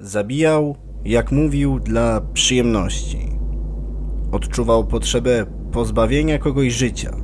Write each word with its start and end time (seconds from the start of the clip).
Zabijał, 0.00 0.76
jak 1.04 1.32
mówił, 1.32 1.80
dla 1.80 2.20
przyjemności. 2.20 3.18
Odczuwał 4.32 4.86
potrzebę 4.86 5.46
pozbawienia 5.72 6.38
kogoś 6.38 6.72
życia, 6.72 7.16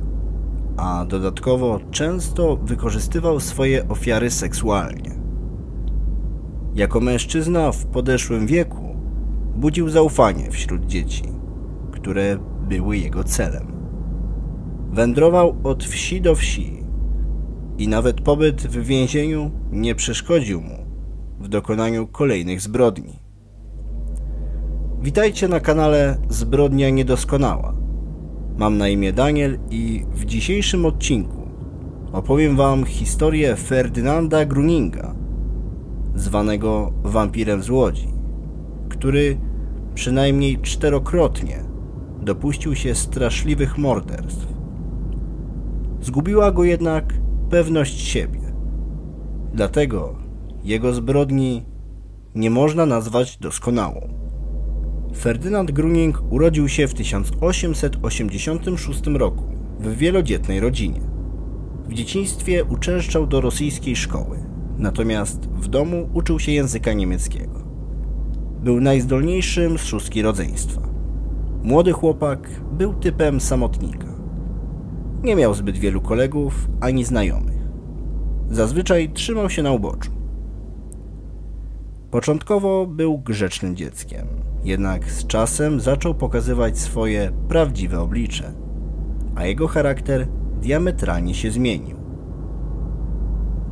a 0.77 1.05
dodatkowo 1.05 1.79
często 1.91 2.57
wykorzystywał 2.57 3.39
swoje 3.39 3.87
ofiary 3.87 4.31
seksualnie. 4.31 5.11
Jako 6.73 6.99
mężczyzna 6.99 7.71
w 7.71 7.85
podeszłym 7.85 8.47
wieku 8.47 8.95
budził 9.55 9.89
zaufanie 9.89 10.51
wśród 10.51 10.85
dzieci, 10.85 11.23
które 11.91 12.37
były 12.69 12.97
jego 12.97 13.23
celem. 13.23 13.67
Wędrował 14.91 15.55
od 15.63 15.83
wsi 15.83 16.21
do 16.21 16.35
wsi 16.35 16.83
i 17.77 17.87
nawet 17.87 18.21
pobyt 18.21 18.61
w 18.61 18.83
więzieniu 18.83 19.51
nie 19.71 19.95
przeszkodził 19.95 20.61
mu 20.61 20.84
w 21.45 21.47
dokonaniu 21.47 22.07
kolejnych 22.07 22.61
zbrodni. 22.61 23.19
Witajcie 25.01 25.47
na 25.47 25.59
kanale 25.59 26.17
Zbrodnia 26.29 26.89
Niedoskonała. 26.89 27.75
Mam 28.57 28.77
na 28.77 28.89
imię 28.89 29.13
Daniel 29.13 29.59
i 29.69 30.05
w 30.13 30.25
dzisiejszym 30.25 30.85
odcinku 30.85 31.47
opowiem 32.11 32.55
Wam 32.55 32.85
historię 32.85 33.55
Ferdynanda 33.55 34.45
Gruninga, 34.45 35.15
zwanego 36.15 36.91
wampirem 37.03 37.63
z 37.63 37.69
Łodzi, 37.69 38.07
który 38.89 39.37
przynajmniej 39.93 40.59
czterokrotnie 40.61 41.63
dopuścił 42.21 42.75
się 42.75 42.95
straszliwych 42.95 43.77
morderstw. 43.77 44.47
Zgubiła 46.01 46.51
go 46.51 46.63
jednak 46.63 47.13
pewność 47.49 48.01
siebie. 48.01 48.41
Dlatego 49.53 50.24
jego 50.65 50.93
zbrodni 50.93 51.65
nie 52.35 52.49
można 52.49 52.85
nazwać 52.85 53.37
doskonałą. 53.37 54.09
Ferdynand 55.17 55.71
Gruning 55.71 56.23
urodził 56.29 56.69
się 56.69 56.87
w 56.87 56.93
1886 56.93 59.07
roku 59.07 59.43
w 59.79 59.97
wielodzietnej 59.97 60.59
rodzinie. 60.59 61.01
W 61.87 61.93
dzieciństwie 61.93 62.63
uczęszczał 62.63 63.27
do 63.27 63.41
rosyjskiej 63.41 63.95
szkoły, 63.95 64.39
natomiast 64.77 65.45
w 65.45 65.67
domu 65.67 66.09
uczył 66.13 66.39
się 66.39 66.51
języka 66.51 66.93
niemieckiego. 66.93 67.65
Był 68.63 68.81
najzdolniejszym 68.81 69.77
z 69.77 69.83
szóstki 69.83 70.21
rodzeństwa. 70.21 70.81
Młody 71.63 71.91
chłopak 71.91 72.49
był 72.71 72.93
typem 72.93 73.39
samotnika. 73.39 74.07
Nie 75.23 75.35
miał 75.35 75.53
zbyt 75.53 75.77
wielu 75.77 76.01
kolegów 76.01 76.67
ani 76.81 77.03
znajomych. 77.03 77.55
Zazwyczaj 78.49 79.09
trzymał 79.13 79.49
się 79.49 79.63
na 79.63 79.71
uboczu. 79.71 80.14
Początkowo 82.15 82.87
był 82.87 83.17
grzecznym 83.17 83.75
dzieckiem, 83.75 84.27
jednak 84.63 85.11
z 85.11 85.27
czasem 85.27 85.79
zaczął 85.79 86.13
pokazywać 86.13 86.77
swoje 86.79 87.31
prawdziwe 87.47 87.99
oblicze, 88.01 88.53
a 89.35 89.45
jego 89.45 89.67
charakter 89.67 90.27
diametralnie 90.61 91.33
się 91.33 91.51
zmienił. 91.51 91.97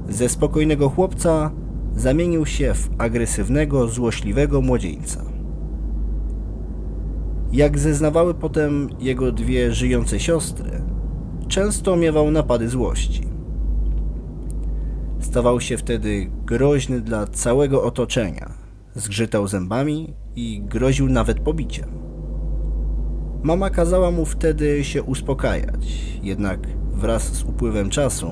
Ze 0.09 0.29
spokojnego 0.29 0.89
chłopca 0.89 1.51
zamienił 1.95 2.45
się 2.45 2.73
w 2.73 2.89
agresywnego, 2.97 3.87
złośliwego 3.87 4.61
młodzieńca. 4.61 5.21
Jak 7.51 7.79
zeznawały 7.79 8.33
potem 8.33 8.89
jego 8.99 9.31
dwie 9.31 9.71
żyjące 9.71 10.19
siostry, 10.19 10.81
często 11.47 11.95
miewał 11.95 12.31
napady 12.31 12.69
złości. 12.69 13.32
Stawał 15.33 15.61
się 15.61 15.77
wtedy 15.77 16.31
groźny 16.45 17.01
dla 17.01 17.27
całego 17.27 17.83
otoczenia. 17.83 18.53
Zgrzytał 18.95 19.47
zębami 19.47 20.13
i 20.35 20.61
groził 20.61 21.09
nawet 21.09 21.39
pobiciem. 21.39 21.89
Mama 23.43 23.69
kazała 23.69 24.11
mu 24.11 24.25
wtedy 24.25 24.83
się 24.83 25.03
uspokajać, 25.03 25.87
jednak 26.23 26.59
wraz 26.91 27.23
z 27.33 27.43
upływem 27.43 27.89
czasu 27.89 28.27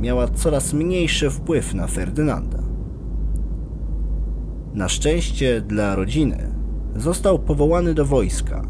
miała 0.00 0.28
coraz 0.28 0.72
mniejszy 0.72 1.30
wpływ 1.30 1.74
na 1.74 1.86
Ferdynanda. 1.86 2.62
Na 4.74 4.88
szczęście 4.88 5.60
dla 5.60 5.94
rodziny 5.94 6.54
został 6.96 7.38
powołany 7.38 7.94
do 7.94 8.04
wojska, 8.04 8.62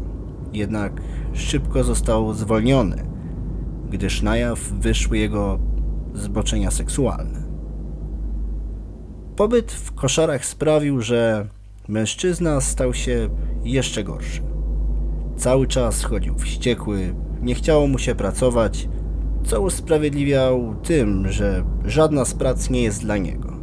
jednak 0.53 1.01
szybko 1.33 1.83
został 1.83 2.33
zwolniony, 2.33 3.03
gdyż 3.89 4.21
na 4.21 4.37
jaw 4.37 4.59
wyszły 4.59 5.17
jego 5.17 5.70
zboczenia 6.13 6.71
seksualne. 6.71 7.43
Pobyt 9.35 9.71
w 9.71 9.91
koszarach 9.91 10.45
sprawił, 10.45 11.01
że 11.01 11.47
mężczyzna 11.87 12.61
stał 12.61 12.93
się 12.93 13.29
jeszcze 13.63 14.03
gorszy. 14.03 14.41
Cały 15.37 15.67
czas 15.67 16.03
chodził 16.03 16.35
wściekły, 16.35 17.15
nie 17.41 17.55
chciało 17.55 17.87
mu 17.87 17.97
się 17.97 18.15
pracować, 18.15 18.89
co 19.43 19.61
usprawiedliwiał 19.61 20.75
tym, 20.83 21.27
że 21.27 21.63
żadna 21.85 22.25
z 22.25 22.33
prac 22.33 22.69
nie 22.69 22.83
jest 22.83 23.01
dla 23.01 23.17
niego. 23.17 23.53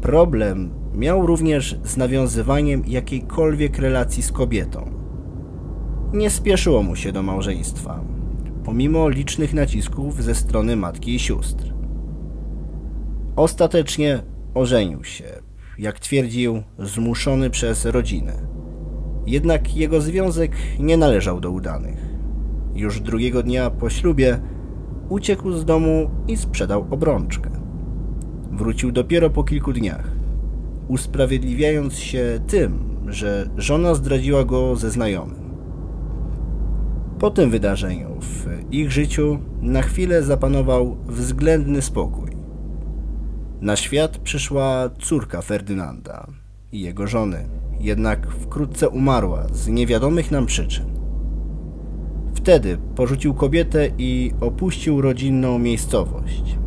Problem 0.00 0.70
miał 0.94 1.26
również 1.26 1.78
z 1.84 1.96
nawiązywaniem 1.96 2.82
jakiejkolwiek 2.86 3.78
relacji 3.78 4.22
z 4.22 4.32
kobietą. 4.32 4.90
Nie 6.12 6.30
spieszyło 6.30 6.82
mu 6.82 6.96
się 6.96 7.12
do 7.12 7.22
małżeństwa, 7.22 8.00
pomimo 8.64 9.08
licznych 9.08 9.54
nacisków 9.54 10.22
ze 10.22 10.34
strony 10.34 10.76
matki 10.76 11.14
i 11.14 11.18
sióstr. 11.18 11.74
Ostatecznie 13.36 14.22
ożenił 14.54 15.04
się, 15.04 15.24
jak 15.78 16.00
twierdził, 16.00 16.62
zmuszony 16.78 17.50
przez 17.50 17.84
rodzinę. 17.84 18.32
Jednak 19.26 19.76
jego 19.76 20.00
związek 20.00 20.52
nie 20.78 20.96
należał 20.96 21.40
do 21.40 21.50
udanych. 21.50 21.98
Już 22.74 23.00
drugiego 23.00 23.42
dnia 23.42 23.70
po 23.70 23.90
ślubie 23.90 24.38
uciekł 25.08 25.52
z 25.52 25.64
domu 25.64 26.10
i 26.28 26.36
sprzedał 26.36 26.86
obrączkę. 26.90 27.50
Wrócił 28.52 28.92
dopiero 28.92 29.30
po 29.30 29.44
kilku 29.44 29.72
dniach, 29.72 30.12
usprawiedliwiając 30.88 31.98
się 31.98 32.40
tym, 32.46 32.96
że 33.06 33.50
żona 33.56 33.94
zdradziła 33.94 34.44
go 34.44 34.76
ze 34.76 34.90
znajomym. 34.90 35.39
Po 37.20 37.30
tym 37.30 37.50
wydarzeniu 37.50 38.08
w 38.20 38.46
ich 38.70 38.92
życiu 38.92 39.38
na 39.62 39.82
chwilę 39.82 40.22
zapanował 40.22 40.96
względny 41.06 41.82
spokój. 41.82 42.30
Na 43.60 43.76
świat 43.76 44.18
przyszła 44.18 44.90
córka 44.98 45.42
Ferdynanda 45.42 46.26
i 46.72 46.80
jego 46.80 47.06
żony, 47.06 47.48
jednak 47.80 48.30
wkrótce 48.30 48.88
umarła 48.88 49.46
z 49.52 49.68
niewiadomych 49.68 50.30
nam 50.30 50.46
przyczyn. 50.46 50.86
Wtedy 52.34 52.78
porzucił 52.96 53.34
kobietę 53.34 53.88
i 53.98 54.32
opuścił 54.40 55.00
rodzinną 55.00 55.58
miejscowość. 55.58 56.58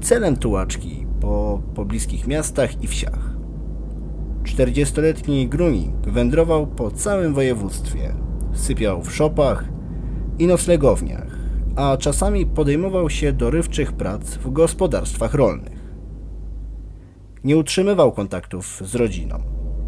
Celem 0.00 0.36
tułaczki 0.36 1.06
po 1.20 1.62
pobliskich 1.74 2.26
miastach 2.26 2.82
i 2.82 2.86
wsiach. 2.86 3.36
40-letni 4.44 5.48
Gruning 5.48 6.06
wędrował 6.06 6.66
po 6.66 6.90
całym 6.90 7.34
województwie. 7.34 8.27
Sypiał 8.58 9.02
w 9.02 9.14
szopach 9.14 9.64
i 10.38 10.46
noclegowniach, 10.46 11.38
a 11.76 11.96
czasami 11.96 12.46
podejmował 12.46 13.10
się 13.10 13.32
dorywczych 13.32 13.92
prac 13.92 14.34
w 14.34 14.52
gospodarstwach 14.52 15.34
rolnych. 15.34 15.78
Nie 17.44 17.56
utrzymywał 17.56 18.12
kontaktów 18.12 18.82
z 18.84 18.94
rodziną. 18.94 19.38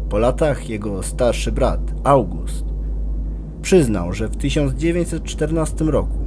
Po 0.09 0.17
latach 0.17 0.69
jego 0.69 1.03
starszy 1.03 1.51
brat, 1.51 1.93
August, 2.03 2.65
przyznał, 3.61 4.13
że 4.13 4.27
w 4.27 4.37
1914 4.37 5.85
roku 5.85 6.17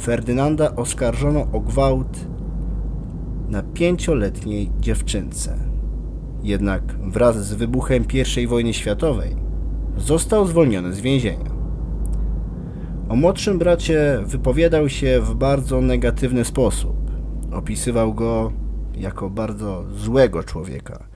Ferdynanda 0.00 0.76
oskarżono 0.76 1.46
o 1.52 1.60
gwałt 1.60 2.26
na 3.48 3.62
pięcioletniej 3.62 4.70
dziewczynce. 4.80 5.58
Jednak 6.42 6.82
wraz 7.00 7.46
z 7.46 7.54
wybuchem 7.54 8.04
I 8.42 8.46
wojny 8.46 8.74
światowej 8.74 9.36
został 9.96 10.46
zwolniony 10.46 10.92
z 10.92 11.00
więzienia. 11.00 11.53
O 13.08 13.16
młodszym 13.16 13.58
bracie 13.58 14.18
wypowiadał 14.26 14.88
się 14.88 15.20
w 15.20 15.34
bardzo 15.34 15.80
negatywny 15.80 16.44
sposób. 16.44 16.96
Opisywał 17.52 18.14
go 18.14 18.52
jako 18.94 19.30
bardzo 19.30 19.84
złego 19.96 20.42
człowieka, 20.42 21.06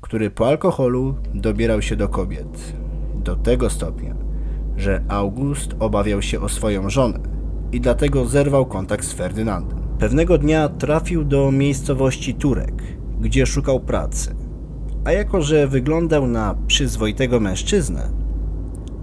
który 0.00 0.30
po 0.30 0.48
alkoholu 0.48 1.14
dobierał 1.34 1.82
się 1.82 1.96
do 1.96 2.08
kobiet. 2.08 2.72
Do 3.14 3.36
tego 3.36 3.70
stopnia, 3.70 4.14
że 4.76 5.04
August 5.08 5.74
obawiał 5.78 6.22
się 6.22 6.40
o 6.40 6.48
swoją 6.48 6.90
żonę 6.90 7.18
i 7.72 7.80
dlatego 7.80 8.24
zerwał 8.24 8.66
kontakt 8.66 9.04
z 9.04 9.12
Ferdynandem. 9.12 9.78
Pewnego 9.98 10.38
dnia 10.38 10.68
trafił 10.68 11.24
do 11.24 11.52
miejscowości 11.52 12.34
Turek, 12.34 12.82
gdzie 13.20 13.46
szukał 13.46 13.80
pracy. 13.80 14.34
A 15.04 15.12
jako, 15.12 15.42
że 15.42 15.68
wyglądał 15.68 16.26
na 16.26 16.54
przyzwoitego 16.66 17.40
mężczyznę, 17.40 18.10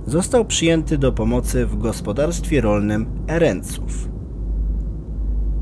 został 0.06 0.46
przyjęty 0.46 0.98
do 0.98 1.12
pomocy 1.12 1.66
w 1.66 1.78
gospodarstwie 1.78 2.62
rolnym 2.62 3.06
Erenców. 3.28 4.10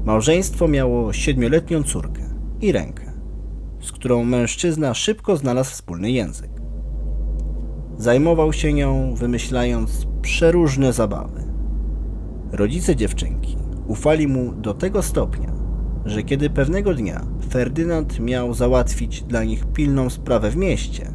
Małżeństwo 0.05 0.67
miało 0.67 1.13
siedmioletnią 1.13 1.83
córkę 1.83 2.23
i 2.61 2.71
rękę. 2.71 3.13
z 3.81 3.91
którą 3.91 4.23
mężczyzna 4.23 4.93
szybko 4.93 5.37
znalazł 5.37 5.71
wspólny 5.71 6.11
język. 6.11 6.49
Zajmował 7.97 8.53
się 8.53 8.73
nią, 8.73 9.15
wymyślając 9.15 10.07
przeróżne 10.21 10.93
zabawy. 10.93 11.43
Rodzice 12.51 12.95
dziewczynki 12.95 13.57
ufali 13.87 14.27
mu 14.27 14.53
do 14.53 14.73
tego 14.73 15.01
stopnia, 15.01 15.53
że 16.05 16.23
kiedy 16.23 16.49
pewnego 16.49 16.93
dnia 16.93 17.25
Ferdynand 17.49 18.19
miał 18.19 18.53
załatwić 18.53 19.21
dla 19.21 19.43
nich 19.43 19.65
pilną 19.65 20.09
sprawę 20.09 20.49
w 20.49 20.57
mieście, 20.57 21.12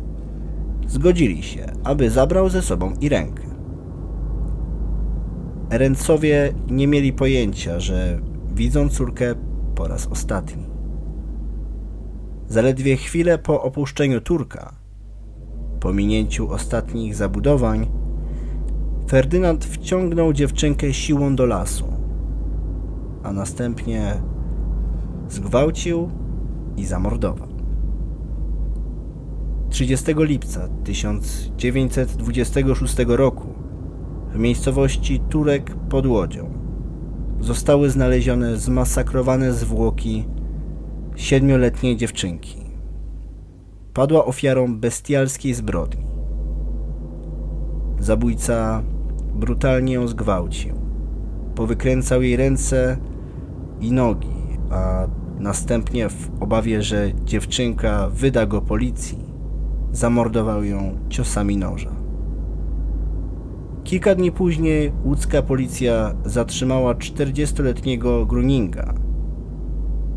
zgodzili 0.89 1.43
się, 1.43 1.67
aby 1.85 2.11
zabrał 2.11 2.49
ze 2.49 2.63
sobą 2.63 2.93
i 3.01 3.09
rękę. 3.09 3.43
Erencowie 5.71 6.53
nie 6.71 6.87
mieli 6.87 7.13
pojęcia, 7.13 7.81
że 7.81 8.21
widzą 8.55 8.89
córkę 8.89 9.35
po 9.75 9.89
raz 9.89 10.07
ostatni. 10.07 10.63
Zaledwie 12.49 12.97
chwilę 12.97 13.39
po 13.39 13.63
opuszczeniu 13.63 14.21
Turka, 14.21 14.73
po 15.81 15.93
minięciu 15.93 16.51
ostatnich 16.51 17.15
zabudowań, 17.15 17.87
Ferdynand 19.11 19.65
wciągnął 19.65 20.33
dziewczynkę 20.33 20.93
siłą 20.93 21.37
do 21.37 21.47
lasu, 21.47 21.85
a 23.23 23.33
następnie 23.33 24.23
zgwałcił 25.29 26.11
i 26.77 26.85
zamordował. 26.85 27.48
30 29.79 30.15
lipca 30.19 30.69
1926 30.85 32.97
roku 33.07 33.47
w 34.33 34.39
miejscowości 34.39 35.21
Turek 35.29 35.77
pod 35.89 36.07
Łodzią 36.07 36.51
zostały 37.41 37.91
znalezione 37.91 38.57
zmasakrowane 38.57 39.53
zwłoki 39.53 40.25
siedmioletniej 41.17 41.97
dziewczynki. 41.97 42.57
Padła 43.95 44.25
ofiarą 44.25 44.77
bestialskiej 44.77 45.55
zbrodni. 45.55 46.07
Zabójca 47.99 48.83
brutalnie 49.35 49.93
ją 49.93 50.09
zgwałcił. 50.09 50.75
Powykręcał 51.55 52.23
jej 52.23 52.37
ręce 52.37 52.97
i 53.81 53.93
nogi, 53.93 54.37
a 54.71 55.07
następnie 55.39 56.09
w 56.09 56.31
obawie, 56.41 56.83
że 56.83 57.13
dziewczynka 57.25 58.09
wyda 58.09 58.47
go 58.47 58.63
policji, 58.63 59.28
zamordował 59.93 60.65
ją 60.65 60.99
ciosami 61.09 61.57
noża. 61.57 61.91
Kilka 63.85 64.15
dni 64.15 64.33
później 64.33 64.93
łódzka 65.05 65.43
policja 65.43 66.15
zatrzymała 66.25 66.95
40-letniego 66.95 68.27
Gruninga, 68.27 68.95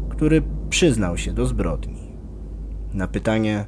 który 0.10 0.42
przyznał 0.70 1.18
się 1.18 1.34
do 1.34 1.46
zbrodni. 1.46 2.18
Na 2.94 3.08
pytanie, 3.08 3.66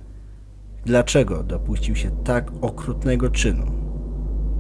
dlaczego 0.86 1.44
dopuścił 1.44 1.96
się 1.96 2.12
tak 2.24 2.52
okrutnego 2.62 3.30
czynu, 3.30 3.66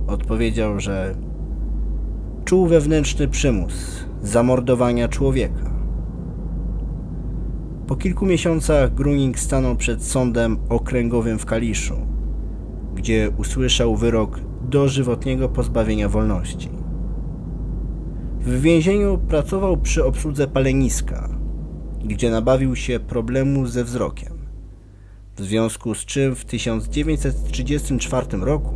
odpowiedział, 0.07 0.80
że 0.80 1.16
czuł 2.45 2.68
wewnętrzny 2.68 3.28
przymus 3.28 4.06
zamordowania 4.22 5.07
człowieka. 5.07 5.73
Po 7.94 7.98
kilku 7.98 8.25
miesiącach 8.25 8.94
Gruning 8.94 9.40
stanął 9.40 9.75
przed 9.75 10.04
sądem 10.04 10.57
okręgowym 10.69 11.40
w 11.40 11.45
Kaliszu, 11.45 11.95
gdzie 12.95 13.31
usłyszał 13.38 13.95
wyrok 13.95 14.40
dożywotniego 14.69 15.50
pozbawienia 15.50 16.10
wolności. 16.10 16.69
W 18.40 18.62
więzieniu 18.62 19.18
pracował 19.18 19.78
przy 19.78 20.06
obsłudze 20.06 20.48
paleniska, 20.48 21.30
gdzie 22.06 22.31
nabawił 22.31 22.75
się 22.75 23.00
problemu 23.00 23.68
ze 23.68 23.84
wzrokiem, 23.84 24.34
w 25.36 25.42
związku 25.42 25.95
z 25.95 26.06
czym 26.06 26.36
w 26.36 26.45
1934 26.45 28.38
roku 28.38 28.75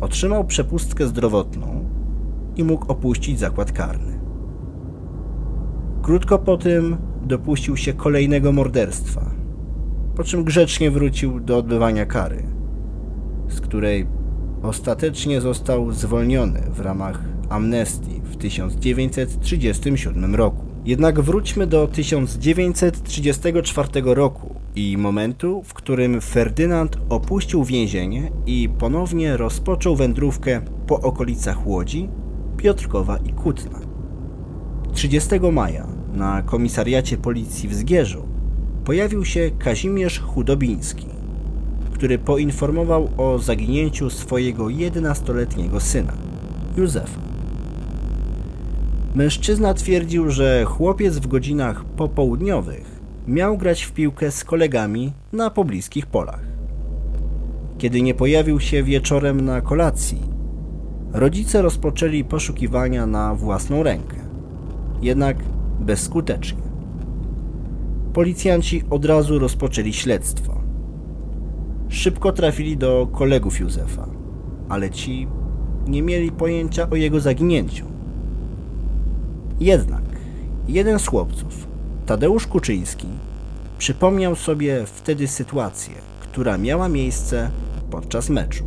otrzymał 0.00 0.44
przepustkę 0.44 1.06
zdrowotną 1.06 1.90
i 2.56 2.64
mógł 2.64 2.92
opuścić 2.92 3.38
zakład 3.38 3.72
karny. 3.72 4.20
Krótko 6.02 6.38
po 6.38 6.56
tym 6.56 7.13
dopuścił 7.24 7.76
się 7.76 7.92
kolejnego 7.92 8.52
morderstwa, 8.52 9.30
po 10.16 10.24
czym 10.24 10.44
grzecznie 10.44 10.90
wrócił 10.90 11.40
do 11.40 11.58
odbywania 11.58 12.06
kary, 12.06 12.42
z 13.48 13.60
której 13.60 14.06
ostatecznie 14.62 15.40
został 15.40 15.92
zwolniony 15.92 16.60
w 16.70 16.80
ramach 16.80 17.20
amnestii 17.48 18.20
w 18.24 18.36
1937 18.36 20.34
roku. 20.34 20.64
Jednak 20.84 21.20
wróćmy 21.20 21.66
do 21.66 21.86
1934 21.86 23.88
roku 24.04 24.54
i 24.76 24.96
momentu, 24.98 25.62
w 25.62 25.74
którym 25.74 26.20
Ferdynand 26.20 26.98
opuścił 27.08 27.64
więzienie 27.64 28.30
i 28.46 28.68
ponownie 28.78 29.36
rozpoczął 29.36 29.96
wędrówkę 29.96 30.60
po 30.86 31.00
okolicach 31.00 31.66
Łodzi, 31.66 32.08
Piotrkowa 32.56 33.16
i 33.16 33.32
Kutna. 33.32 33.78
30 34.92 35.30
maja 35.52 35.93
na 36.14 36.42
komisariacie 36.42 37.16
policji 37.16 37.68
w 37.68 37.74
Zgierzu 37.74 38.22
pojawił 38.84 39.24
się 39.24 39.50
Kazimierz 39.58 40.20
Chudobiński, 40.20 41.06
który 41.92 42.18
poinformował 42.18 43.08
o 43.16 43.38
zaginięciu 43.38 44.10
swojego 44.10 44.64
11-letniego 44.64 45.80
syna, 45.80 46.12
Józefa. 46.76 47.20
Mężczyzna 49.14 49.74
twierdził, 49.74 50.30
że 50.30 50.64
chłopiec 50.64 51.18
w 51.18 51.26
godzinach 51.26 51.84
popołudniowych 51.84 53.00
miał 53.26 53.58
grać 53.58 53.82
w 53.82 53.92
piłkę 53.92 54.30
z 54.30 54.44
kolegami 54.44 55.12
na 55.32 55.50
pobliskich 55.50 56.06
polach. 56.06 56.40
Kiedy 57.78 58.02
nie 58.02 58.14
pojawił 58.14 58.60
się 58.60 58.82
wieczorem 58.82 59.40
na 59.40 59.60
kolacji, 59.60 60.22
rodzice 61.12 61.62
rozpoczęli 61.62 62.24
poszukiwania 62.24 63.06
na 63.06 63.34
własną 63.34 63.82
rękę, 63.82 64.16
jednak 65.02 65.36
bezskutecznie. 65.80 66.62
Policjanci 68.12 68.82
od 68.90 69.04
razu 69.04 69.38
rozpoczęli 69.38 69.92
śledztwo. 69.92 70.54
Szybko 71.88 72.32
trafili 72.32 72.76
do 72.76 73.08
kolegów 73.12 73.60
Józefa, 73.60 74.08
ale 74.68 74.90
ci 74.90 75.28
nie 75.86 76.02
mieli 76.02 76.32
pojęcia 76.32 76.90
o 76.90 76.96
jego 76.96 77.20
zaginięciu. 77.20 77.84
Jednak 79.60 80.02
jeden 80.68 80.98
z 80.98 81.06
chłopców, 81.06 81.68
Tadeusz 82.06 82.46
Kuczyński, 82.46 83.06
przypomniał 83.78 84.34
sobie 84.34 84.86
wtedy 84.86 85.28
sytuację, 85.28 85.94
która 86.20 86.58
miała 86.58 86.88
miejsce 86.88 87.50
podczas 87.90 88.30
meczu. 88.30 88.64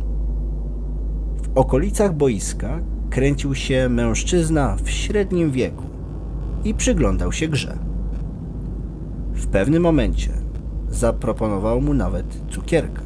W 1.42 1.58
okolicach 1.58 2.14
boiska 2.14 2.80
kręcił 3.10 3.54
się 3.54 3.88
mężczyzna 3.88 4.76
w 4.84 4.90
średnim 4.90 5.50
wieku 5.50 5.87
i 6.64 6.74
przyglądał 6.74 7.32
się 7.32 7.48
grze. 7.48 7.78
W 9.32 9.46
pewnym 9.46 9.82
momencie 9.82 10.32
zaproponował 10.90 11.80
mu 11.80 11.94
nawet 11.94 12.26
cukierka, 12.50 13.02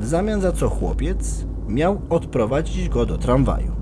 w 0.00 0.06
zamian 0.06 0.40
za 0.40 0.52
co 0.52 0.68
chłopiec 0.68 1.44
miał 1.68 2.00
odprowadzić 2.10 2.88
go 2.88 3.06
do 3.06 3.18
tramwaju. 3.18 3.72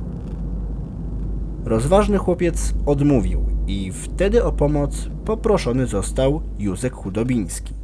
Rozważny 1.65 2.19
chłopiec 2.19 2.75
odmówił 2.87 3.45
i 3.67 3.93
wtedy 3.93 4.45
o 4.45 4.53
pomoc 4.53 5.09
poproszony 5.25 5.87
został 5.87 6.41
Józek 6.59 6.95
Chudobiński, 6.95 7.75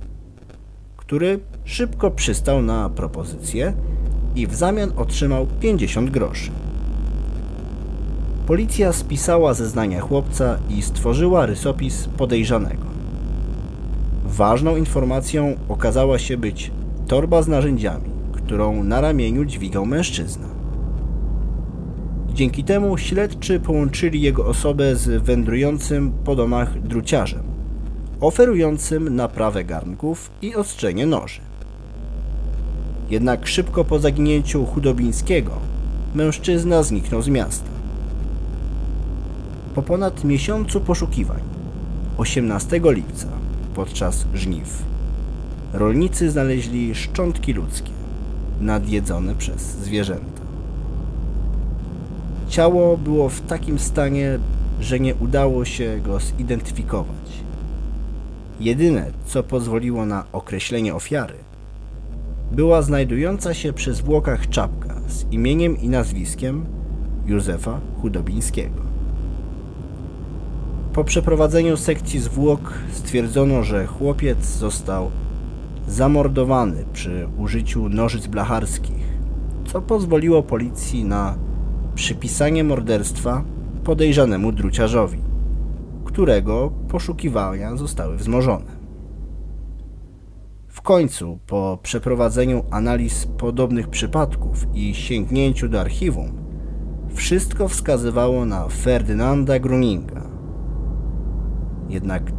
który 0.97 1.41
szybko 1.65 2.11
przystał 2.11 2.62
na 2.62 2.88
propozycję 2.88 3.73
i 4.37 4.47
w 4.47 4.55
zamian 4.55 4.93
otrzymał 4.97 5.47
50 5.61 6.11
groszy. 6.11 6.50
Policja 8.47 8.93
spisała 8.93 9.55
zeznania 9.55 10.00
chłopca 10.00 10.59
i 10.71 10.83
stworzyła 10.83 11.47
rysopis 11.47 12.09
podejrzanego. 12.17 12.87
Ważną 14.25 14.76
informacją 14.76 15.57
okazała 15.69 16.19
się 16.19 16.37
być 16.37 16.71
torba 17.07 17.43
z 17.43 17.49
narzędziami, 17.49 18.11
którą 18.33 18.85
na 18.85 19.00
ramieniu 19.00 19.45
dźwigał 19.45 19.87
mężczyzna. 19.87 20.47
Dzięki 22.35 22.65
temu 22.65 22.99
śledczy 22.99 23.61
połączyli 23.61 24.21
jego 24.21 24.47
osobę 24.47 24.97
z 24.97 25.23
wędrującym 25.23 26.12
po 26.25 26.37
domach 26.37 26.83
druciarzem, 26.83 27.43
oferującym 28.21 29.17
naprawę 29.17 29.65
garnków 29.65 30.31
i 30.43 30.55
ostrzenie 30.55 31.07
noży. 31.07 31.41
Jednak 33.11 33.47
szybko 33.47 33.85
po 33.85 33.99
zaginięciu 33.99 34.67
Chudobińskiego 34.67 35.53
mężczyzna 36.15 36.83
zniknął 36.83 37.23
z 37.23 37.29
miasta. 37.29 37.75
Po 39.76 39.83
ponad 39.83 40.25
miesiącu 40.25 40.80
poszukiwań, 40.80 41.40
18 42.18 42.80
lipca, 42.85 43.28
podczas 43.75 44.26
żniw, 44.35 44.83
rolnicy 45.73 46.30
znaleźli 46.30 46.95
szczątki 46.95 47.52
ludzkie, 47.52 47.90
nadjedzone 48.61 49.35
przez 49.35 49.61
zwierzęta. 49.61 50.42
Ciało 52.49 52.97
było 52.97 53.28
w 53.28 53.40
takim 53.40 53.78
stanie, 53.78 54.38
że 54.80 55.00
nie 55.00 55.14
udało 55.14 55.64
się 55.64 56.00
go 56.04 56.21
zidentyfikować. 56.21 57.42
Jedyne, 58.61 59.11
co 59.26 59.42
pozwoliło 59.42 60.06
na 60.06 60.25
określenie 60.33 60.95
ofiary, 60.95 61.35
była 62.52 62.83
znajdująca 62.83 63.54
się 63.54 63.73
przy 63.73 63.95
zwłokach 63.95 64.49
czapka 64.49 65.00
z 65.09 65.33
imieniem 65.33 65.80
i 65.80 65.88
nazwiskiem 65.88 66.66
Józefa 67.26 67.80
Chudobińskiego. 68.02 68.86
Po 70.97 71.05
przeprowadzeniu 71.05 71.76
sekcji 71.76 72.21
zwłok 72.21 72.75
stwierdzono, 72.93 73.62
że 73.62 73.87
chłopiec 73.87 74.47
został 74.47 75.11
zamordowany 75.88 76.85
przy 76.93 77.29
użyciu 77.38 77.88
nożyc 77.88 78.26
blacharskich, 78.26 79.19
co 79.67 79.83
pozwoliło 79.83 80.43
policji 80.43 81.05
na 81.05 81.38
przypisanie 81.95 82.65
morderstwa 82.65 83.45
podejrzanemu 83.85 84.53
druciarzowi, 84.53 85.21
którego 86.05 86.73
poszukiwania 86.88 87.76
zostały 87.76 88.17
wzmożone. 88.17 88.76
W 90.69 90.83
końcu, 90.83 91.38
po 91.47 91.79
przeprowadzeniu 91.83 92.65
analiz 92.71 93.26
podobnych 93.38 93.88
przypadków 93.88 94.67
i 94.75 94.95
sięgnięciu 94.95 95.69
do 95.69 95.81
archiwum, 95.81 96.33
wszystko 97.15 97.69
wskazywało 97.69 98.45
na 98.45 98.69
Ferdynanda 98.69 99.59
Gruninga. 99.59 100.36
Jednak 101.88 102.33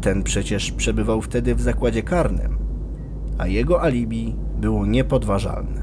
ten 0.00 0.22
przecież 0.22 0.72
przebywał 0.72 1.22
wtedy 1.22 1.54
w 1.54 1.60
zakładzie 1.60 2.02
karnym, 2.02 2.58
a 3.38 3.46
jego 3.46 3.82
alibi 3.82 4.36
było 4.60 4.86
niepodważalne. 4.86 5.82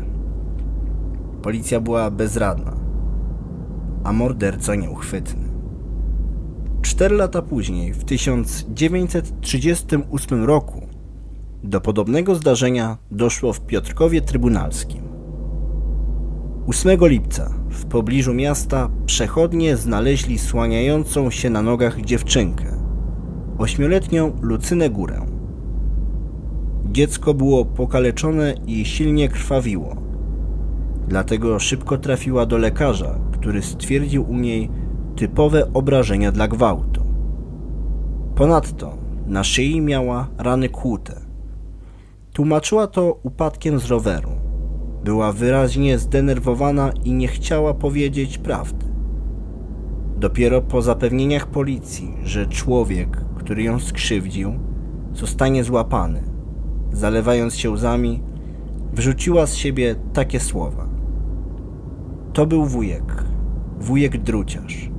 Policja 1.42 1.80
była 1.80 2.12
bezradna, 2.12 2.76
a 4.04 4.14
morderca 4.14 4.76
nieuchwytny. 4.76 5.50
Cztery 6.82 7.16
lata 7.16 7.42
później, 7.42 7.94
w 7.94 8.04
1938 8.04 10.44
roku, 10.44 10.88
do 11.64 11.82
podobnego 11.82 12.36
zdarzenia 12.36 12.98
doszło 13.12 13.54
w 13.54 13.62
Piotrkowie 13.62 14.22
Trybunalskim. 14.22 15.10
8 16.68 17.00
lipca 17.02 17.54
w 17.70 17.86
pobliżu 17.86 18.34
miasta 18.34 18.90
przechodnie 19.06 19.78
znaleźli 19.78 20.40
słaniającą 20.40 21.30
się 21.30 21.50
na 21.50 21.62
nogach 21.62 22.02
dziewczynkę, 22.02 22.79
ośmioletnią 23.60 24.32
Lucynę 24.42 24.90
Górę. 24.90 25.22
Dziecko 26.86 27.34
było 27.34 27.66
pokaleczone 27.66 28.54
i 28.68 28.86
silnie 28.86 29.30
krwawiło. 29.30 29.96
Dlatego 31.08 31.60
szybko 31.60 31.98
trafiła 31.98 32.46
do 32.46 32.58
lekarza, 32.58 33.20
który 33.32 33.62
stwierdził 33.62 34.30
u 34.30 34.36
niej 34.36 34.70
typowe 35.16 35.74
obrażenia 35.74 36.32
dla 36.32 36.48
gwałtu. 36.48 37.02
Ponadto 38.36 38.98
na 39.28 39.44
szyi 39.44 39.82
miała 39.82 40.28
rany 40.38 40.70
kłute. 40.70 41.22
Tłumaczyła 42.34 42.88
to 42.88 43.20
upadkiem 43.24 43.80
z 43.80 43.86
roweru. 43.86 44.32
Była 45.04 45.32
wyraźnie 45.32 45.98
zdenerwowana 45.98 46.92
i 47.04 47.14
nie 47.14 47.28
chciała 47.28 47.74
powiedzieć 47.74 48.38
prawdy. 48.38 48.86
Dopiero 50.18 50.62
po 50.62 50.82
zapewnieniach 50.82 51.48
policji, 51.48 52.14
że 52.24 52.48
człowiek, 52.48 53.29
który 53.40 53.64
ją 53.64 53.80
skrzywdził, 53.80 54.54
zostanie 55.14 55.64
złapany, 55.64 56.24
zalewając 56.92 57.56
się 57.56 57.70
łzami, 57.70 58.22
wrzuciła 58.94 59.46
z 59.46 59.56
siebie 59.56 59.96
takie 60.14 60.40
słowa. 60.40 60.90
To 62.34 62.46
był 62.46 62.66
wujek, 62.66 63.24
wujek 63.80 64.18
druciarz. 64.18 64.90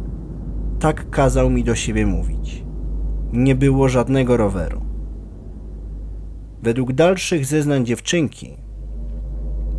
Tak 0.81 1.11
kazał 1.11 1.51
mi 1.51 1.65
do 1.65 1.75
siebie 1.75 2.07
mówić. 2.07 2.65
Nie 3.33 3.55
było 3.55 3.89
żadnego 3.89 4.37
roweru. 4.37 4.81
Według 6.63 6.93
dalszych 6.93 7.47
zeznań 7.47 7.87
dziewczynki, 7.87 8.57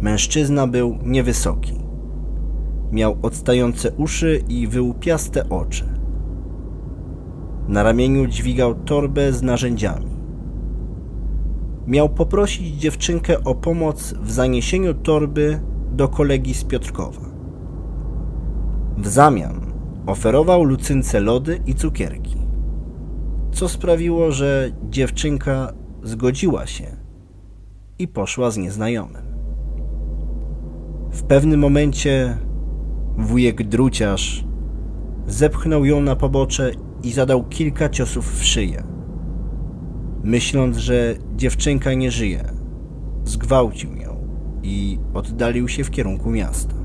mężczyzna 0.01 0.67
był 0.67 0.97
niewysoki. 1.03 1.73
Miał 2.91 3.17
odstające 3.21 3.91
uszy 3.91 4.43
i 4.47 4.67
wyłupiaste 4.67 5.49
oczy. 5.49 6.00
Na 7.71 7.83
ramieniu 7.83 8.27
dźwigał 8.27 8.75
torbę 8.75 9.33
z 9.33 9.41
narzędziami. 9.41 10.11
Miał 11.87 12.09
poprosić 12.09 12.75
dziewczynkę 12.77 13.43
o 13.43 13.55
pomoc 13.55 14.13
w 14.13 14.31
zaniesieniu 14.31 14.93
torby 14.93 15.61
do 15.91 16.07
kolegi 16.07 16.53
z 16.53 16.63
Piotrkowa. 16.63 17.21
W 18.97 19.07
zamian 19.07 19.73
oferował 20.07 20.63
Lucynce 20.63 21.19
lody 21.19 21.61
i 21.65 21.75
cukierki, 21.75 22.37
co 23.51 23.69
sprawiło, 23.69 24.31
że 24.31 24.71
dziewczynka 24.89 25.73
zgodziła 26.03 26.67
się 26.67 26.85
i 27.99 28.07
poszła 28.07 28.51
z 28.51 28.57
nieznajomym. 28.57 29.23
W 31.11 31.23
pewnym 31.23 31.59
momencie 31.59 32.37
wujek 33.17 33.67
druciarz 33.67 34.45
zepchnął 35.27 35.85
ją 35.85 36.01
na 36.01 36.15
pobocze 36.15 36.71
i 37.03 37.11
zadał 37.11 37.43
kilka 37.43 37.89
ciosów 37.89 38.39
w 38.39 38.43
szyję. 38.45 38.83
Myśląc, 40.23 40.77
że 40.77 41.15
dziewczynka 41.35 41.93
nie 41.93 42.11
żyje, 42.11 42.43
zgwałcił 43.25 43.95
ją 43.95 44.27
i 44.63 44.99
oddalił 45.13 45.67
się 45.67 45.83
w 45.83 45.91
kierunku 45.91 46.29
miasta. 46.29 46.75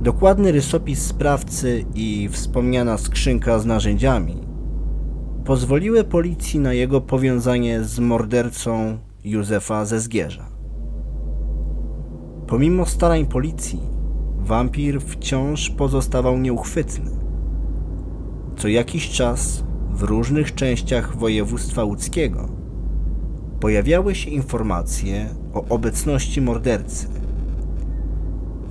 Dokładny 0.00 0.52
rysopis 0.52 1.06
sprawcy 1.06 1.84
i 1.94 2.28
wspomniana 2.32 2.98
skrzynka 2.98 3.58
z 3.58 3.66
narzędziami 3.66 4.46
pozwoliły 5.44 6.04
policji 6.04 6.60
na 6.60 6.72
jego 6.72 7.00
powiązanie 7.00 7.84
z 7.84 7.98
mordercą 7.98 8.98
Józefa 9.24 9.84
ze 9.84 10.00
Zgierza. 10.00 10.46
Pomimo 12.46 12.86
starań 12.86 13.26
policji, 13.26 13.80
wampir 14.38 15.00
wciąż 15.00 15.70
pozostawał 15.70 16.38
nieuchwytny. 16.38 17.25
Co 18.56 18.68
jakiś 18.68 19.10
czas 19.10 19.64
w 19.90 20.02
różnych 20.02 20.54
częściach 20.54 21.16
województwa 21.16 21.84
łódzkiego 21.84 22.48
pojawiały 23.60 24.14
się 24.14 24.30
informacje 24.30 25.28
o 25.54 25.64
obecności 25.68 26.40
mordercy. 26.40 27.08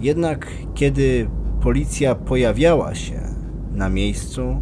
Jednak 0.01 0.51
kiedy 0.73 1.29
policja 1.61 2.15
pojawiała 2.15 2.95
się 2.95 3.21
na 3.71 3.89
miejscu, 3.89 4.61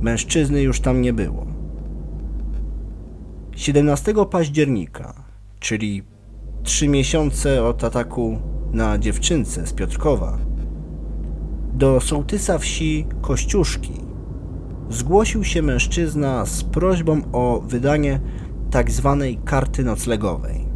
Mężczyzny 0.00 0.62
już 0.62 0.80
tam 0.80 1.02
nie 1.02 1.12
było. 1.12 1.46
17 3.56 4.14
października, 4.30 5.24
czyli 5.60 6.02
trzy 6.62 6.88
miesiące 6.88 7.64
od 7.64 7.84
ataku 7.84 8.38
na 8.72 8.98
dziewczynce 8.98 9.66
z 9.66 9.72
Piotrkowa, 9.72 10.38
do 11.72 12.00
sołtysa 12.00 12.58
wsi 12.58 13.06
Kościuszki 13.20 13.92
zgłosił 14.90 15.44
się 15.44 15.62
mężczyzna 15.62 16.46
z 16.46 16.64
prośbą 16.64 17.20
o 17.32 17.62
wydanie 17.66 18.20
tak 18.70 18.90
zwanej 18.90 19.38
karty 19.44 19.84
noclegowej. 19.84 20.66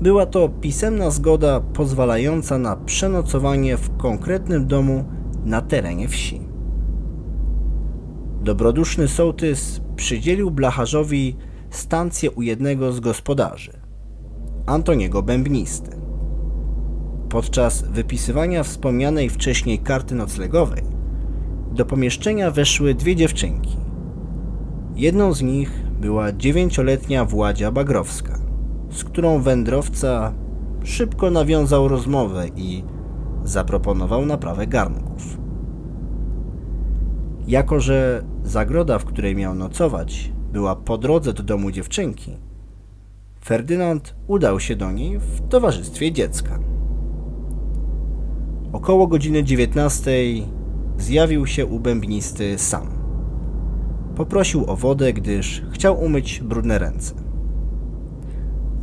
Była 0.00 0.26
to 0.26 0.48
pisemna 0.48 1.10
zgoda 1.10 1.60
pozwalająca 1.60 2.58
na 2.58 2.76
przenocowanie 2.76 3.76
w 3.76 3.96
konkretnym 3.96 4.66
domu 4.66 5.04
na 5.44 5.60
terenie 5.60 6.08
wsi. 6.08 6.40
Dobroduszny 8.42 9.08
sołtys 9.08 9.80
przydzielił 9.96 10.50
blacharzowi 10.50 11.36
stację 11.70 12.30
u 12.30 12.42
jednego 12.42 12.92
z 12.92 13.00
gospodarzy, 13.00 13.72
Antoniego 14.66 15.22
Bębnisty. 15.22 15.90
Podczas 17.28 17.82
wypisywania 17.82 18.62
wspomnianej 18.62 19.30
wcześniej 19.30 19.78
karty 19.78 20.14
noclegowej 20.14 20.89
do 21.72 21.84
pomieszczenia 21.84 22.50
weszły 22.50 22.94
dwie 22.94 23.16
dziewczynki. 23.16 23.76
Jedną 24.96 25.32
z 25.32 25.42
nich 25.42 25.84
była 26.00 26.32
dziewięcioletnia 26.32 27.24
Władzia 27.24 27.72
Bagrowska, 27.72 28.38
z 28.90 29.04
którą 29.04 29.42
wędrowca 29.42 30.32
szybko 30.84 31.30
nawiązał 31.30 31.88
rozmowę 31.88 32.48
i 32.56 32.84
zaproponował 33.44 34.26
naprawę 34.26 34.66
garnków. 34.66 35.38
Jako, 37.46 37.80
że 37.80 38.24
zagroda, 38.44 38.98
w 38.98 39.04
której 39.04 39.36
miał 39.36 39.54
nocować, 39.54 40.32
była 40.52 40.76
po 40.76 40.98
drodze 40.98 41.32
do 41.32 41.42
domu 41.42 41.70
dziewczynki, 41.70 42.36
Ferdynand 43.44 44.14
udał 44.26 44.60
się 44.60 44.76
do 44.76 44.92
niej 44.92 45.18
w 45.18 45.48
towarzystwie 45.48 46.12
dziecka. 46.12 46.58
Około 48.72 49.06
godziny 49.06 49.44
19 49.44 50.10
zjawił 51.00 51.46
się 51.46 51.66
u 51.66 51.80
bębnisty 51.80 52.58
sam. 52.58 52.86
Poprosił 54.16 54.70
o 54.70 54.76
wodę, 54.76 55.12
gdyż 55.12 55.62
chciał 55.70 56.04
umyć 56.04 56.40
brudne 56.40 56.78
ręce. 56.78 57.14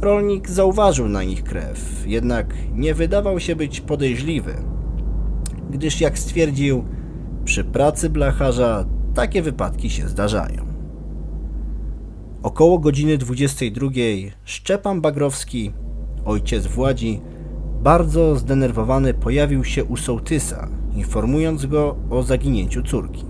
Rolnik 0.02 0.50
zauważył 0.50 1.10
na 1.10 1.24
nich 1.24 1.44
krew, 1.44 2.04
jednak 2.06 2.54
nie 2.74 2.94
wydawał 2.94 3.40
się 3.40 3.56
być 3.56 3.82
podejrzliwy, 3.82 4.56
gdyż 5.70 6.02
jak 6.02 6.20
stwierdził, 6.20 6.86
przy 7.46 7.64
pracy 7.64 8.10
blacharza 8.10 8.86
takie 9.14 9.42
wypadki 9.42 9.90
się 9.90 10.08
zdarzają. 10.08 10.68
Około 12.44 12.80
godziny 12.80 13.18
22 13.18 13.90
Szczepan 14.44 15.02
Bagrowski, 15.02 15.72
ojciec 16.26 16.68
Władzi, 16.68 17.22
bardzo 17.84 18.36
zdenerwowany 18.36 19.14
pojawił 19.14 19.64
się 19.64 19.86
u 19.86 19.98
sołtysa, 19.98 20.70
informując 20.98 21.66
go 21.66 21.96
o 22.10 22.24
zaginięciu 22.24 22.84
córki. 22.84 23.26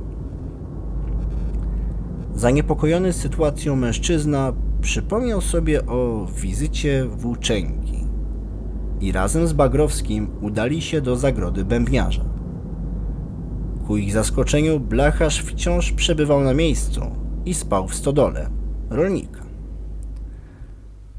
Zaniepokojony 2.35 3.13
sytuacją 3.13 3.75
mężczyzna 3.75 4.53
przypomniał 4.81 5.41
sobie 5.41 5.85
o 5.85 6.27
wizycie 6.41 7.05
włóczęgi 7.05 8.07
i 9.01 9.11
razem 9.11 9.47
z 9.47 9.53
Bagrowskim 9.53 10.27
udali 10.41 10.81
się 10.81 11.01
do 11.01 11.15
zagrody 11.15 11.65
bębniarza. 11.65 12.25
Ku 13.87 13.97
ich 13.97 14.13
zaskoczeniu 14.13 14.79
blacharz 14.79 15.43
wciąż 15.43 15.91
przebywał 15.91 16.41
na 16.41 16.53
miejscu 16.53 17.01
i 17.45 17.53
spał 17.53 17.87
w 17.87 17.95
stodole 17.95 18.49
rolnika. 18.89 19.43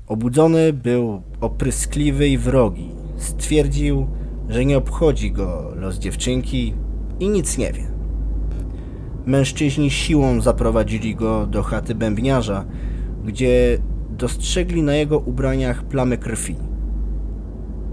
Obudzony 0.07 0.73
był 0.73 1.23
opryskliwy 1.41 2.29
i 2.29 2.39
wrogi. 2.39 2.91
Stwierdził, 3.17 4.07
że 4.49 4.65
nie 4.65 4.79
obchodzi 4.79 5.33
go 5.33 5.73
los 5.75 5.99
dziewczynki 5.99 6.75
i 7.21 7.29
nic 7.29 7.59
nie 7.59 7.73
wie. 7.73 7.89
Mężczyźni 9.27 9.91
siłą 9.91 10.41
zaprowadzili 10.41 11.15
go 11.15 11.47
do 11.47 11.63
chaty 11.63 11.95
bębniarza, 11.95 12.65
gdzie 13.25 13.79
dostrzegli 14.11 14.83
na 14.83 14.95
jego 14.95 15.19
ubraniach 15.19 15.85
plamy 15.85 16.19
krwi. 16.19 16.57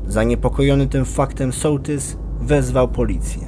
Zaniepokojony 0.08 0.88
tym 0.88 1.06
faktem 1.06 1.54
sołtys 1.54 2.18
wezwał 2.42 2.88
policję. 2.88 3.42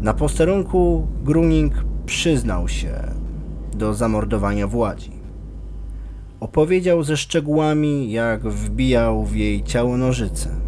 Na 0.00 0.14
posterunku 0.14 1.06
Gruning 1.24 1.72
przyznał 2.06 2.68
się 2.68 2.94
do 3.76 3.94
zamordowania 3.94 4.66
Władzi. 4.66 5.12
Opowiedział 6.40 7.02
ze 7.02 7.16
szczegółami, 7.16 8.10
jak 8.10 8.48
wbijał 8.48 9.24
w 9.24 9.36
jej 9.36 9.62
ciało 9.62 9.96
nożyce. 9.96 10.67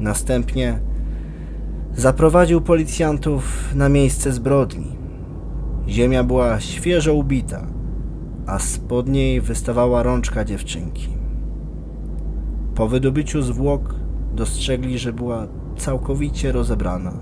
Następnie 0.00 0.80
zaprowadził 1.96 2.60
policjantów 2.60 3.74
na 3.74 3.88
miejsce 3.88 4.32
zbrodni. 4.32 4.96
Ziemia 5.88 6.24
była 6.24 6.60
świeżo 6.60 7.14
ubita, 7.14 7.66
a 8.46 8.58
spod 8.58 9.08
niej 9.08 9.40
wystawała 9.40 10.02
rączka 10.02 10.44
dziewczynki. 10.44 11.08
Po 12.74 12.88
wydobyciu 12.88 13.42
zwłok 13.42 13.94
dostrzegli, 14.34 14.98
że 14.98 15.12
była 15.12 15.46
całkowicie 15.76 16.52
rozebrana, 16.52 17.12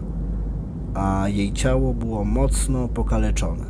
a 0.94 1.28
jej 1.28 1.52
ciało 1.52 1.94
było 1.94 2.24
mocno 2.24 2.88
pokaleczone. 2.88 3.64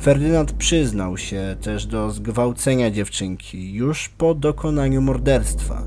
Ferdynand 0.00 0.52
przyznał 0.52 1.16
się 1.16 1.56
też 1.60 1.86
do 1.86 2.10
zgwałcenia 2.10 2.90
dziewczynki 2.90 3.72
już 3.72 4.08
po 4.08 4.34
dokonaniu 4.34 5.02
morderstwa, 5.02 5.82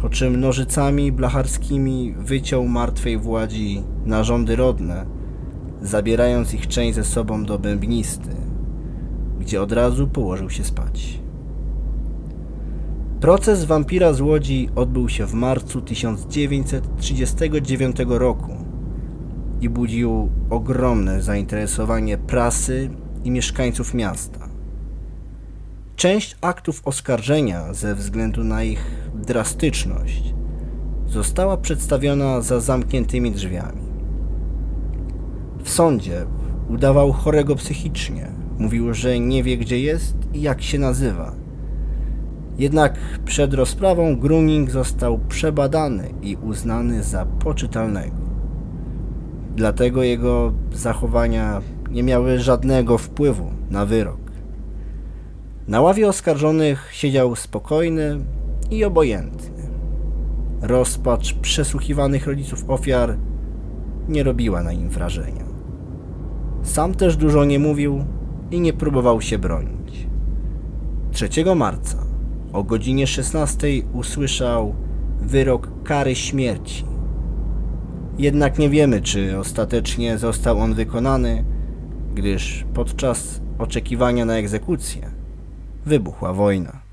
po 0.00 0.08
czym 0.08 0.40
nożycami 0.40 1.12
blacharskimi 1.12 2.14
wyciął 2.18 2.68
martwej 2.68 3.18
Władzi 3.18 3.82
narządy 4.06 4.56
rodne, 4.56 5.06
zabierając 5.82 6.54
ich 6.54 6.66
część 6.66 6.94
ze 6.94 7.04
sobą 7.04 7.44
do 7.44 7.58
bębnisty, 7.58 8.36
gdzie 9.40 9.62
od 9.62 9.72
razu 9.72 10.08
położył 10.08 10.50
się 10.50 10.64
spać. 10.64 11.20
Proces 13.20 13.64
wampira 13.64 14.12
z 14.12 14.20
Łodzi 14.20 14.68
odbył 14.76 15.08
się 15.08 15.26
w 15.26 15.34
marcu 15.34 15.80
1939 15.80 17.96
roku 18.06 18.56
i 19.60 19.68
budził 19.68 20.30
ogromne 20.50 21.22
zainteresowanie 21.22 22.18
prasy 22.18 22.90
i 23.24 23.30
mieszkańców 23.30 23.94
miasta. 23.94 24.48
Część 25.96 26.36
aktów 26.40 26.82
oskarżenia 26.84 27.74
ze 27.74 27.94
względu 27.94 28.44
na 28.44 28.62
ich 28.62 28.99
drastyczność 29.20 30.34
została 31.06 31.56
przedstawiona 31.56 32.40
za 32.40 32.60
zamkniętymi 32.60 33.32
drzwiami. 33.32 33.82
W 35.62 35.70
sądzie 35.70 36.26
udawał 36.68 37.12
chorego 37.12 37.56
psychicznie, 37.56 38.32
mówił, 38.58 38.94
że 38.94 39.20
nie 39.20 39.42
wie 39.42 39.56
gdzie 39.56 39.80
jest 39.80 40.16
i 40.34 40.42
jak 40.42 40.62
się 40.62 40.78
nazywa. 40.78 41.32
Jednak 42.58 42.98
przed 43.24 43.54
rozprawą 43.54 44.16
Gruning 44.16 44.70
został 44.70 45.18
przebadany 45.28 46.14
i 46.22 46.36
uznany 46.36 47.02
za 47.02 47.26
poczytalnego. 47.26 48.16
Dlatego 49.56 50.02
jego 50.02 50.52
zachowania 50.72 51.60
nie 51.90 52.02
miały 52.02 52.38
żadnego 52.38 52.98
wpływu 52.98 53.50
na 53.70 53.86
wyrok. 53.86 54.20
Na 55.68 55.80
ławie 55.80 56.08
oskarżonych 56.08 56.88
siedział 56.92 57.36
spokojny 57.36 58.18
i 58.70 58.84
obojętny. 58.84 59.68
Rozpacz 60.60 61.34
przesłuchiwanych 61.34 62.26
rodziców 62.26 62.64
ofiar 62.68 63.16
nie 64.08 64.22
robiła 64.22 64.62
na 64.62 64.72
nim 64.72 64.88
wrażenia. 64.88 65.44
Sam 66.62 66.94
też 66.94 67.16
dużo 67.16 67.44
nie 67.44 67.58
mówił 67.58 68.04
i 68.50 68.60
nie 68.60 68.72
próbował 68.72 69.20
się 69.20 69.38
bronić. 69.38 70.06
3 71.12 71.28
marca 71.56 71.98
o 72.52 72.64
godzinie 72.64 73.06
16 73.06 73.68
usłyszał 73.92 74.74
wyrok 75.20 75.68
kary 75.84 76.14
śmierci 76.14 76.90
jednak 78.20 78.58
nie 78.58 78.70
wiemy, 78.70 79.00
czy 79.00 79.38
ostatecznie 79.38 80.18
został 80.18 80.58
on 80.58 80.74
wykonany, 80.74 81.44
gdyż 82.14 82.64
podczas 82.74 83.40
oczekiwania 83.58 84.24
na 84.24 84.36
egzekucję 84.36 85.10
wybuchła 85.86 86.32
wojna. 86.32 86.89